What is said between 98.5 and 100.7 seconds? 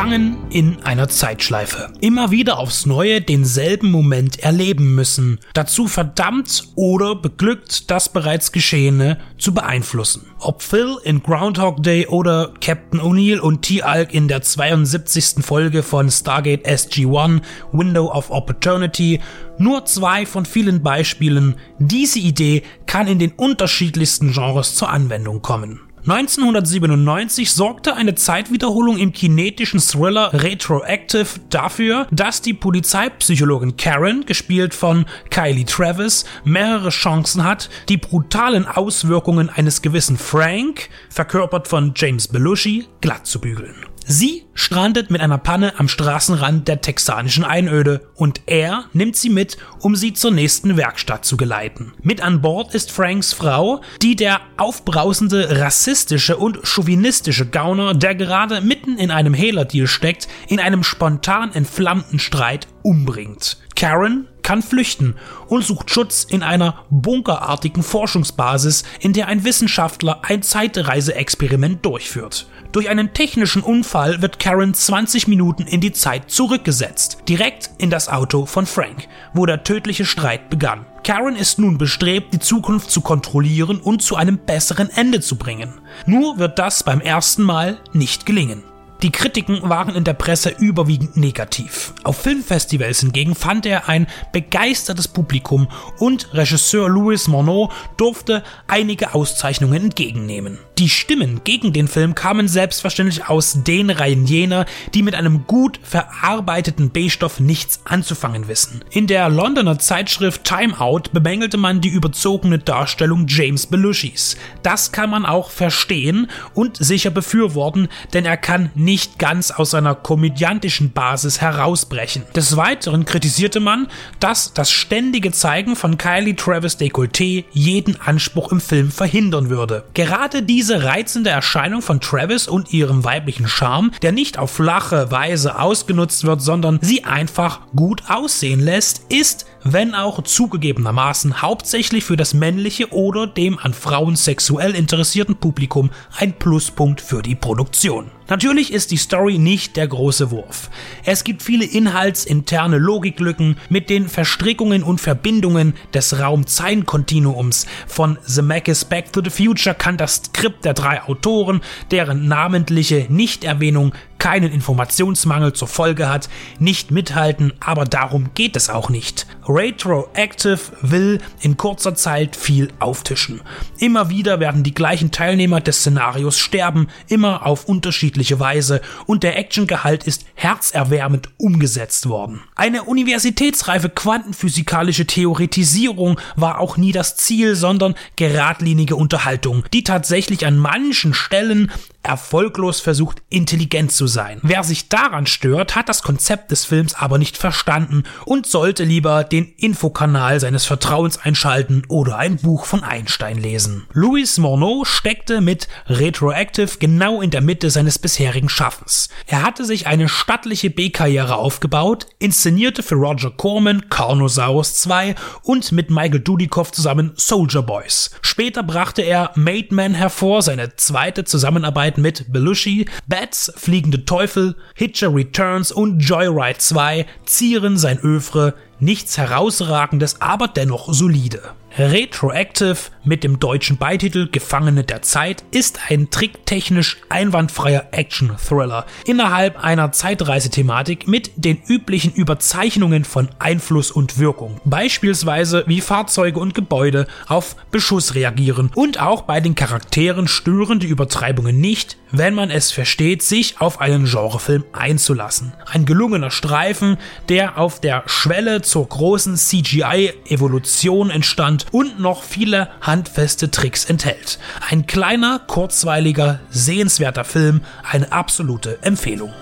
einige Auszeichnungen entgegennehmen.